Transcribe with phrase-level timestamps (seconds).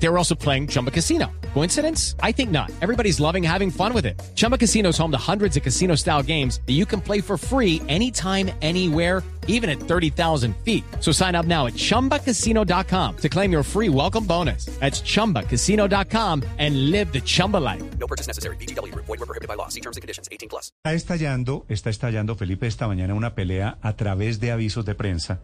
[0.00, 1.30] They were also playing Chumba Casino.
[1.54, 2.14] Coincidence?
[2.22, 2.70] I think not.
[2.80, 4.20] Everybody's loving having fun with it.
[4.36, 7.36] Chumba Casino is home to hundreds of casino style games that you can play for
[7.36, 10.84] free anytime, anywhere, even at 30,000 feet.
[11.00, 14.66] So sign up now at chumbacasino.com to claim your free welcome bonus.
[14.78, 17.82] That's chumbacasino.com and live the Chumba life.
[17.98, 18.56] No purchase necessary.
[18.56, 18.94] BGW.
[18.94, 19.68] Void were prohibited by law.
[19.68, 20.28] See terms and conditions.
[20.30, 20.70] 18 plus.
[20.84, 25.40] Está estallando, está estallando, Felipe, esta mañana una pelea a través de avisos de prensa.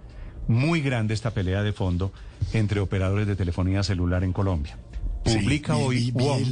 [0.49, 2.13] Muy grande esta pelea de fondo
[2.53, 4.77] entre operadores de telefonía celular en Colombia.
[5.25, 6.43] Publica Sí, hoy WOM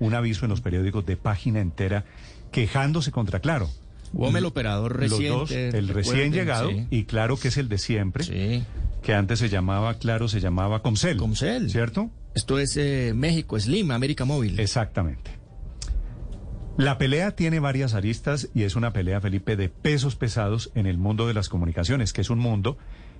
[0.00, 2.04] un aviso en los periódicos de página entera
[2.50, 3.70] quejándose contra Claro.
[4.12, 5.28] WOM, el operador Los reciente.
[5.38, 6.86] dos, el recién llegado sí.
[6.90, 8.62] y Claro que es el de siempre, Sí.
[9.02, 11.16] que antes se llamaba Claro, se llamaba Comcel.
[11.16, 11.70] Comcel.
[11.70, 12.10] ¿Cierto?
[12.34, 14.60] Esto es eh, México, Slim, América Móvil.
[14.60, 15.30] Exactamente.
[16.78, 20.96] La pelea tiene varias aristas y es una pelea, Felipe, de pesos pesados en el
[20.98, 22.78] mundo de las comunicaciones, que es un mundo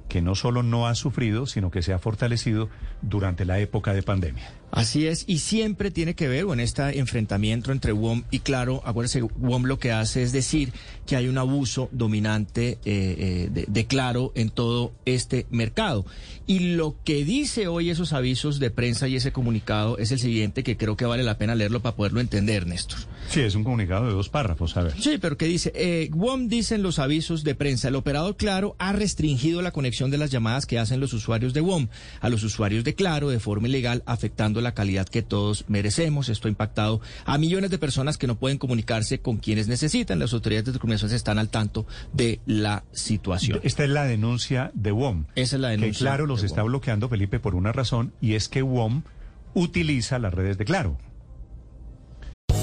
[0.09, 2.69] que no solo no ha sufrido, sino que se ha fortalecido
[3.01, 4.51] durante la época de pandemia.
[4.71, 8.83] Así es, y siempre tiene que ver con este enfrentamiento entre WOM y Claro.
[8.87, 10.73] Acuérdense, WOM lo que hace es decir
[11.07, 16.07] que hay un abuso dominante eh, eh, de, de Claro en todo este mercado.
[16.47, 20.63] Y lo que dice hoy esos avisos de prensa y ese comunicado es el siguiente,
[20.63, 23.01] que creo que vale la pena leerlo para poderlo entender, Néstor.
[23.29, 24.95] Sí, es un comunicado de dos párrafos, a ver.
[25.01, 25.73] Sí, pero ¿qué dice?
[25.75, 30.11] Eh, WOM dice en los avisos de prensa, el operador Claro ha restringido la conexión
[30.11, 31.89] de las llamadas que hacen los usuarios de WOM
[32.21, 36.29] a los usuarios de Claro de forma ilegal, afectando la calidad que todos merecemos.
[36.29, 40.19] Esto ha impactado a millones de personas que no pueden comunicarse con quienes necesitan.
[40.19, 43.61] Las autoridades de comunicaciones están al tanto de la situación.
[43.63, 45.25] Esta es la denuncia de WOM.
[45.37, 46.71] Esa es la Que denuncia Claro los de está WOM.
[46.73, 49.03] bloqueando, Felipe, por una razón, y es que WOM
[49.55, 50.99] utiliza las redes de Claro.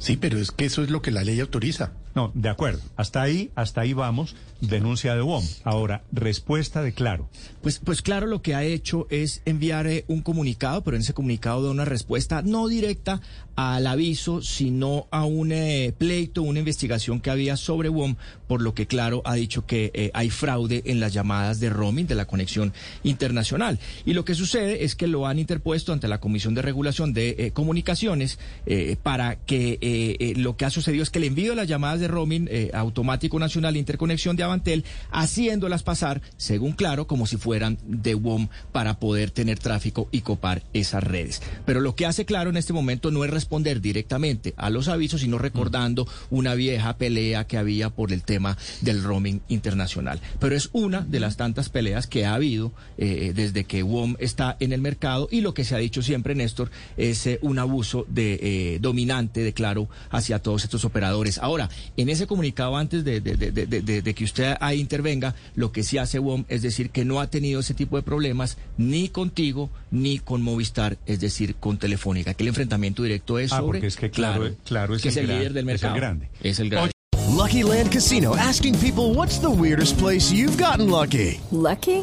[0.00, 1.92] Sí, pero es que eso es lo que la ley autoriza.
[2.14, 2.80] No, de acuerdo.
[2.96, 4.34] Hasta ahí, hasta ahí vamos.
[4.60, 5.44] Denuncia de WOM.
[5.62, 7.28] Ahora, respuesta de Claro.
[7.62, 11.14] Pues, pues claro, lo que ha hecho es enviar eh, un comunicado, pero en ese
[11.14, 13.20] comunicado da una respuesta no directa
[13.54, 18.16] al aviso, sino a un eh, pleito, una investigación que había sobre WOM,
[18.50, 22.08] por lo que claro ha dicho que eh, hay fraude en las llamadas de roaming
[22.08, 22.72] de la conexión
[23.04, 23.78] internacional.
[24.04, 27.36] Y lo que sucede es que lo han interpuesto ante la Comisión de Regulación de
[27.38, 31.50] eh, Comunicaciones eh, para que eh, eh, lo que ha sucedido es que el envío
[31.50, 37.08] de las llamadas de roaming eh, automático nacional interconexión de Avantel, haciéndolas pasar, según claro,
[37.08, 41.42] como si fueran de WOM para poder tener tráfico y copar esas redes.
[41.66, 45.22] Pero lo que hace claro en este momento no es responder directamente a los avisos,
[45.22, 50.20] sino recordando una vieja pelea que había por el tema del roaming internacional.
[50.38, 54.72] Pero es una de las tantas peleas que ha habido desde que WOM está en
[54.72, 59.40] el mercado y lo que se ha dicho siempre, Néstor, es un abuso de dominante
[59.42, 59.79] de Claro
[60.10, 61.38] hacia todos estos operadores.
[61.38, 65.34] Ahora, en ese comunicado antes de, de- de- de- de- de que usted ahí intervenga,
[65.54, 68.58] lo que sí hace WOM es decir que no ha tenido ese tipo de problemas
[68.76, 73.58] ni contigo ni con Movistar, es decir, con Telefónica, que el enfrentamiento directo es Ah,
[73.58, 75.74] sobre porque es que Claro, claro es, que es el gran- líder del es el
[75.74, 75.94] mercado.
[75.94, 76.28] grande.
[76.42, 76.90] Es el grande.
[77.36, 81.38] Lucky Land Casino asking people what's the weirdest place you've gotten lucky?
[81.52, 82.02] Lucky?